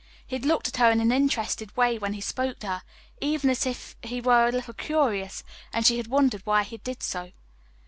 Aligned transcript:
He 0.25 0.35
had 0.35 0.45
looked 0.45 0.67
at 0.67 0.77
her 0.77 0.89
in 0.89 0.99
an 0.99 1.11
interested 1.11 1.77
way 1.77 1.99
when 1.99 2.13
he 2.13 2.21
spoke 2.21 2.57
to 2.61 2.67
her 2.67 2.83
even 3.21 3.51
as 3.51 3.67
if 3.67 3.95
he 4.01 4.19
were 4.19 4.47
a 4.47 4.51
little 4.51 4.73
curious, 4.73 5.43
and 5.71 5.85
she 5.85 5.97
had 5.97 6.07
wondered 6.07 6.41
why 6.43 6.63
he 6.63 6.77
did 6.77 7.03
so. 7.03 7.31